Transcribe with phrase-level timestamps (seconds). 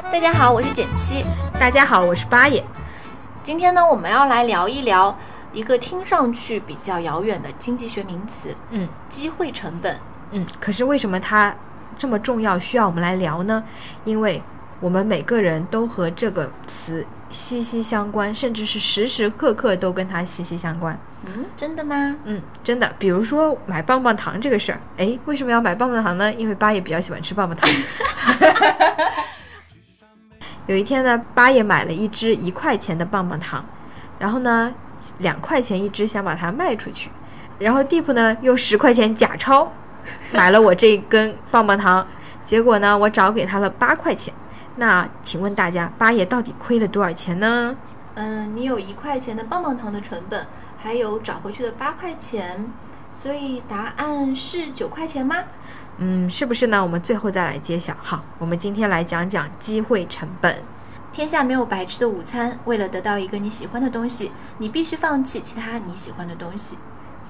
[0.00, 1.22] 大家好，我是简七。
[1.60, 2.64] 大家好，我是八爷。
[3.42, 5.18] 今天呢，我们要来聊一聊
[5.52, 9.98] 一个听上去比较遥远的经济学名词嗯——机会成本。
[10.30, 11.54] 嗯，可是为什么它
[11.94, 13.62] 这么重要，需要我们来聊呢？
[14.04, 14.42] 因为
[14.80, 20.98] 我们每个人都和这个词息息相关，甚至是时时刻刻都跟它息息相关。
[21.24, 22.16] 嗯，真的吗？
[22.24, 26.32] 嗯，真的，比如说买棒棒糖这个事儿，哎，为什么要买棒棒糖呢？
[26.32, 27.68] 因为八爷比较喜欢吃棒棒糖。
[30.66, 33.64] 有一天呢，八爷买了一支一块钱的棒棒糖，
[34.18, 34.72] 然后呢，
[35.18, 37.10] 两块钱一支，想把它卖出去，
[37.58, 39.72] 然后地铺呢用十块钱假钞
[40.32, 42.06] 买了我这一根棒棒糖，
[42.44, 44.32] 结果呢，我找给他了八块钱。
[44.76, 47.76] 那请问大家，八爷到底亏了多少钱呢？
[48.14, 50.46] 嗯，你有一块钱的棒棒糖的成本，
[50.78, 52.70] 还有找回去的八块钱，
[53.12, 55.44] 所以答案是九块钱吗？
[55.98, 56.82] 嗯，是不是呢？
[56.82, 57.96] 我们最后再来揭晓。
[58.02, 60.58] 好，我们今天来讲讲机会成本。
[61.12, 66.76] 天下没有白吃的午餐，为了得到一个你喜欢的东西，你必须放弃其他你喜欢的东西。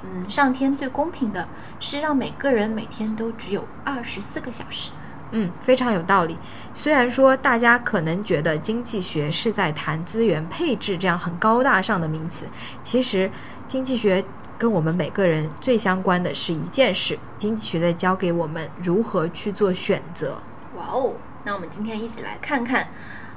[0.05, 1.49] 嗯，上天最公平的
[1.81, 4.91] 是让每个人每天都只有二十四个小时。
[5.33, 6.37] 嗯，非常有道理。
[6.75, 12.47] 虽然说大家可能觉得经济学是在谈资源配置这样很高大上的名词，
[12.85, 13.31] 其实
[13.67, 14.25] 经济学
[14.63, 20.39] 跟我们每个人最相关的是一件事：经济学在教给我们如何去做选择。
[20.77, 21.15] 哇哦！
[21.43, 22.87] 那我们今天一起来看看，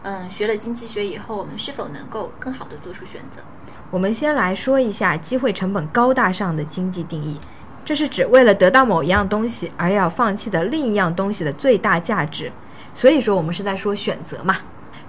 [0.04, 3.42] 嗯，学了经济学以后，我们是否能够更好的做出选择？
[3.90, 7.40] 我们先来说一下机会成本高大上的经济定义，
[7.84, 12.52] 这是指为了得到某一样东西而要放弃的另一样东西的最大价值。
[12.94, 14.58] 所以说，我们是在说选择嘛。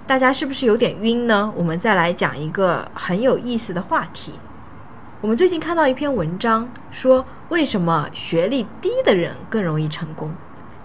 [0.07, 1.53] 大家是不是有点晕呢？
[1.55, 4.33] 我们再来讲一个很有意思的话题。
[5.19, 10.31] 我们最近看到一篇文章，说为什么学历低的人更容易成功。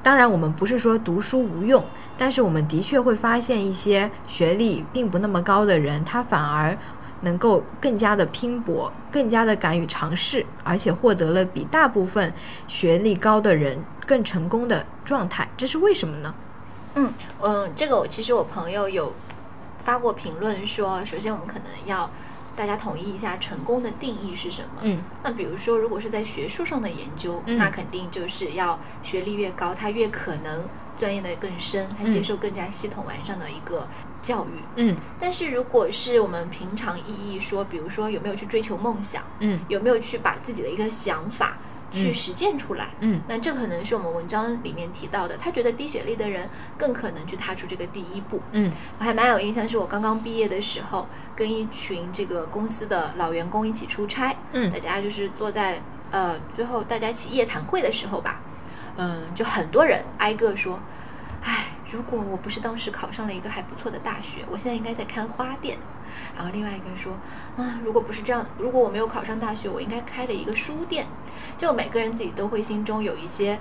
[0.02, 1.84] 当然，我们不是说读书无用，
[2.16, 6.74] 但是我们的确会发现一些学历并不那么高的人，他反而
[7.20, 12.32] 能够更加的拼搏，更加的敢于尝试，而且获得了比大部分
[12.66, 15.46] 学历高的人更成功的状态。
[15.58, 16.34] 这是为什么呢？
[16.94, 17.12] 嗯
[17.42, 19.12] 嗯，这个我其实我朋友有
[19.84, 22.10] 发过评论说，首先我们可能要
[22.56, 24.80] 大家统一一下成功的定义是什么。
[24.82, 25.02] 嗯。
[25.22, 27.56] 那比如说，如果是在学术上的研究，嗯。
[27.56, 33.88] 那肯定就是要学历越高，他越可能钻研的更深，他接受更加系统完善的一个
[34.22, 34.62] 教育。
[34.76, 34.96] 嗯。
[35.18, 39.60] 但是如果是我们平常意义说，比如说有没有去追求梦想，嗯。
[39.68, 41.56] 有没有去把自己的一个想法
[41.92, 45.36] 去嗯实践出来，嗯那这可能是我们文章里面提到的。
[45.36, 48.40] 他觉得低学历的人更可能去踏出这个第一步。
[48.52, 58.40] 嗯我还蛮有印象，是我刚刚毕业的时候，跟一群这个公司的老员工一起出差，嗯大家就是坐在呃最后大家一起夜谈会的时候吧，
[58.96, 60.80] 嗯，就很多人挨个说，唉，
[61.92, 65.76] 如果我不是当时考上了一个还不错的大学，我现在应该在开花店。
[66.34, 67.12] 然后另外一个说，
[67.56, 71.06] 啊，如果不是这样，如果我没有考上大学，我应该开了一个书店。
[71.58, 73.58] 就每个人自己都会心中有一些，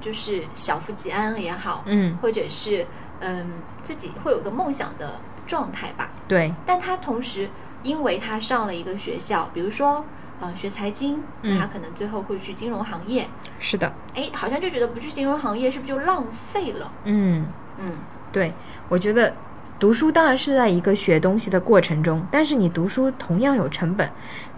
[0.00, 2.86] 就是小富即安也好，嗯，或者是
[3.20, 6.10] 嗯自己会有个梦想的状态吧。
[6.28, 7.48] 对，但他同时，
[7.82, 10.04] 因为他上了一个学校，比如说，
[10.40, 16.92] 呃，学财经，嗯他可能最后会去金融行业，是的，哎，好像就觉得不去金融行业是不是就浪费了？
[17.04, 17.46] 嗯。
[17.82, 17.94] 嗯
[18.30, 18.52] 对，
[18.90, 19.34] 我觉得
[19.78, 24.08] 读书当然是在一个学东西的过程中，但是你读书同样有成本，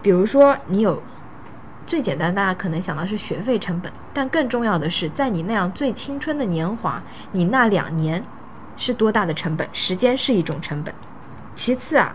[0.01, 1.01] 比如说你有
[1.87, 7.01] 最简单，大家可能想到是学费成本，但更重要的是，在你那样最青春的年华，
[7.31, 8.21] 你那两年
[8.75, 9.67] 是多大的成本？
[9.71, 10.93] 时间是一种成本。
[11.55, 12.13] 其次啊，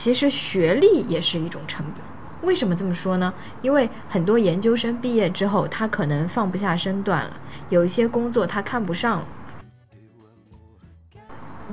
[0.00, 2.48] 其实学历也是一种成本。
[2.48, 3.34] 为什么这么说呢？
[3.60, 7.36] 因为很多研究生毕业之后，他可能放不下身段了，
[7.68, 9.26] 有一些工作他看不上了。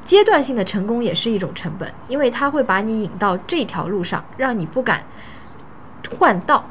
[0.03, 5.05] 阶段性的成功也是一种成本，因为它会把你引到这条路上，让你不敢
[6.19, 6.65] 换道。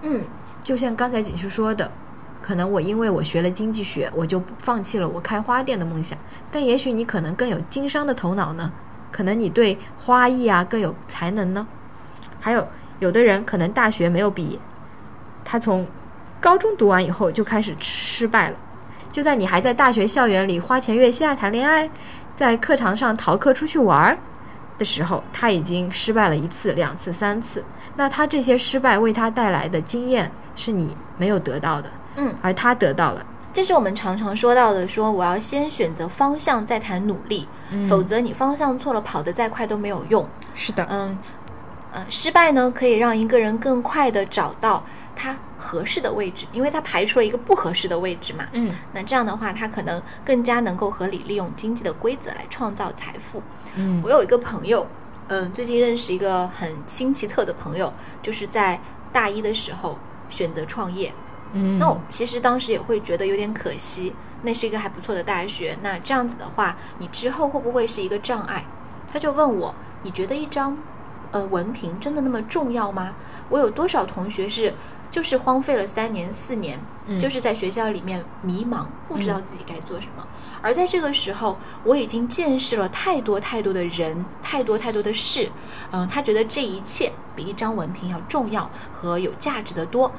[0.00, 0.24] 嗯
[0.64, 1.92] 就像刚才锦绣说的，
[2.40, 6.18] 可能我因为我学了经济学，我就放弃了我开花店的梦想。
[6.50, 8.72] 但也许你可能更有经商的头脑呢，
[9.10, 11.66] 可能你对花艺啊更有才能呢。
[12.40, 12.66] 还有
[13.00, 14.58] 有的人可能大学没有毕业，
[15.44, 15.86] 他从
[16.40, 18.56] 高中读完以后就开始失败了，
[19.10, 21.90] 就在你还在大学校园里花前月下谈恋爱，
[22.36, 24.18] 在课堂上逃课出去玩儿
[24.78, 27.64] 的时候，他已经失败了一次、两次、三次。
[27.96, 33.24] 那他这些失败为他带来的经验是你没有得到的，嗯，而他得到了。
[33.56, 37.48] 这是我们常常说到的，说我要先选择方向，再谈努力，
[37.88, 40.28] 否则你方向错了，跑得再快都没有用。
[40.54, 41.18] 是的，嗯，
[41.90, 44.84] 呃，失败呢可以让一个人更快的找到
[45.16, 48.44] 他合适的位置，因为他排除了一个不合适的位置嘛。
[48.52, 53.42] 嗯那这样的话，他可能更加能够合理利用经济的规则来创造财富。
[53.76, 54.86] 嗯我有一个朋友，
[55.28, 58.78] 嗯，最近认识一个很新奇特的朋友，就是在
[59.10, 59.98] 大一的时候
[60.28, 61.10] 选择创业。
[61.52, 64.12] 嗯，那我其实当时也会觉得有点可惜，
[64.42, 65.76] 那是一个还不错的大学。
[65.82, 68.64] 那这样子的话，你之后会不会是一个障碍？
[69.10, 70.76] 他就问我，你觉得一张
[71.30, 73.14] 呃文凭真的那么重要吗？
[73.48, 74.74] 我有多少同学是
[75.10, 80.26] 就是荒废了三年四年，嗯就是在学校里面迷茫，不知道自己该做什么。
[80.62, 85.48] 而在这个时候，我已经见识了太多太多的人，太多太多的事。
[85.92, 90.10] 嗯、他觉得这一切比一张文凭要重要和有价值的多。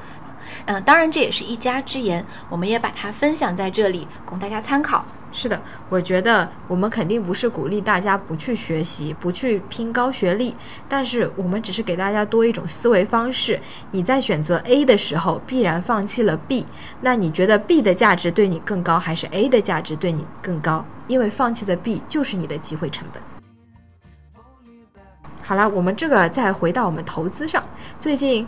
[0.66, 5.04] 嗯、当然这也是一家之言，我们也把它分享在这里，供大家参考。
[5.30, 10.56] 是的，我觉得我们肯定不是鼓励大家不去学习、不去拼高学历，
[10.88, 13.60] 但是我们只是给大家多一种思维方式。
[13.90, 16.66] 你在选择 A 的时候，必然放弃了 B，
[17.02, 20.82] 那你觉得 B 的价值对你更高，还是 A 的价值对你更高？
[21.08, 23.22] 因为放弃的 B 就是你的机会成本。
[25.42, 27.62] 好了，我们这个再回到我们投资上，
[28.00, 28.46] 最近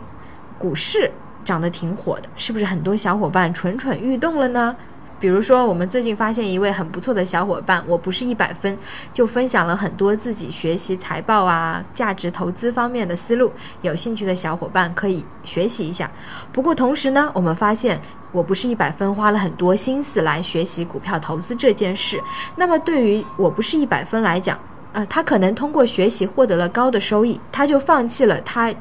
[0.57, 1.11] 股市
[1.43, 4.75] 涨得挺火的，是不是很多小伙伴蠢蠢欲动了呢？
[5.19, 8.75] 比如说，我们最近发现一位很不错的小伙伴，我不是一百分，
[9.13, 13.53] 就分享了很多自己学习财报啊、价值投资方面的思路。
[13.83, 16.09] 有兴趣的小伙伴可以学习一下。
[16.51, 18.01] 不过同时呢，我们发现
[18.31, 22.19] 我不是一百分，花了很多心思来学习股票投资这件事。
[22.55, 24.57] 那么对于我不是一百分来讲，
[24.93, 28.73] 呃，他可能通过学习获得了高的收益，他就放弃了他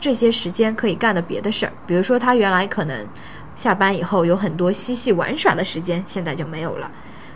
[0.00, 3.06] 这些时间可以干的别的事儿，比如说他原来可能
[3.54, 6.90] 下班以后有很多嬉戏玩耍的时间，现在就没有了。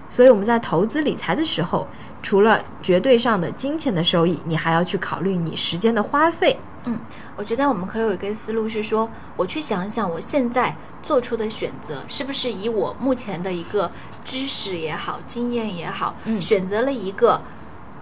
[0.09, 1.87] 所以我们在投资理财的时候，
[2.23, 6.57] 除了绝对上的金钱的收益，你还要去考虑你时间的花费。
[6.87, 6.99] 嗯
[7.37, 13.91] 我觉得我们可以有一个思路是说，我去想想我现在做出的选择是不是以我目前的一个
[14.25, 17.43] 知识也好、经验也好，嗯选择了一个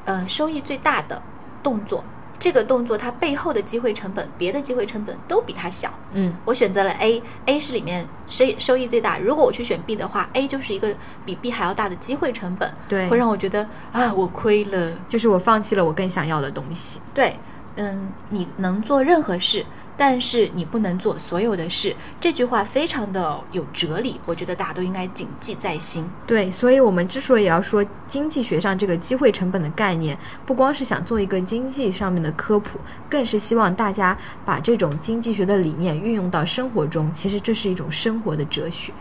[0.05, 1.23] 嗯、呃收益最大的
[1.62, 2.05] 动作。
[2.42, 5.94] 这个动作它背后的机会成本，别的机会成本都比它小。
[6.12, 9.16] 嗯我选择了 A，A 是里面收益收益最大。
[9.16, 10.92] 如果我去选 B 的话，A 就是一个
[11.24, 14.90] 比 B 还要大的机会成本，对会让我觉得啊，我亏了。
[15.06, 16.98] 就是我放弃了我更想要的东西。
[17.14, 17.36] 对，
[17.76, 19.64] 嗯，你能做任何事，
[19.96, 21.94] 但是你不能做所有的事。
[22.20, 26.04] 这句话非常的有哲理，我觉得大家都应该谨记在心。
[26.26, 32.78] 对，所以我们之所以要说经济学上这个机会成本的概念，不光是想做一个经济上面的科普，
[33.08, 37.12] 更是希望大家把这种经济学的理念运用到生活中。
[37.12, 38.92] 其实这是一种生活的哲学。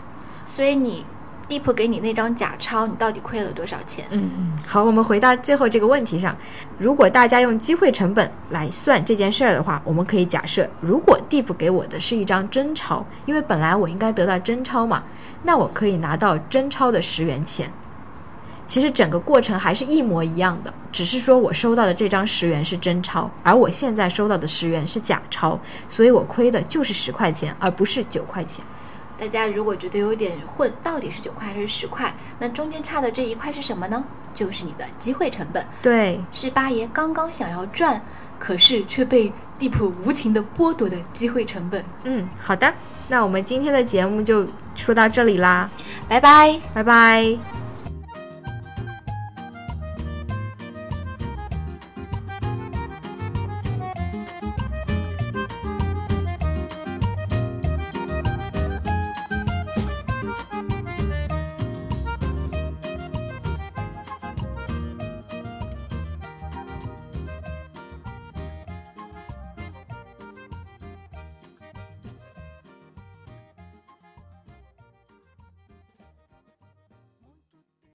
[0.44, 1.04] 所以你
[1.52, 4.06] Deep 给你那张假钞，你到底亏了多少钱？
[4.10, 6.34] 嗯嗯，好，我们回到最后这个问题上，
[6.78, 15.02] 如果大家用机会成本来算这件事儿的话，我们可以假设，如果 Deep 给我的是一张真钞，因为本来我应该得到真钞嘛，
[15.42, 17.70] 那我可以拿到真钞的十元钱。
[18.66, 28.64] 其实整个过程还是一模一样的，只是说我收到的这张十元是真钞，而我现在收到的十元是假钞，所以我亏的就是十块钱，而不是九块钱。
[29.22, 32.12] 大家如果觉得有点混，到底是九块还是十块？
[32.40, 34.04] 那中间差的这一块是什么呢？
[34.34, 38.02] 就是你的机会成本，对，是八爷刚刚想要赚，
[38.40, 41.84] 可是却被 Deep 无情的剥夺的机会成本。
[42.02, 42.74] 嗯，好的，
[43.06, 45.70] 那我们今天的节目就说到这里啦，
[46.08, 46.58] 拜拜。
[46.74, 47.61] 拜拜。